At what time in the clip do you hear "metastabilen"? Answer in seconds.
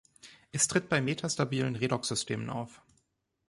0.99-1.75